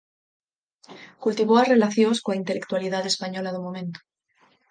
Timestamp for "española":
3.13-3.53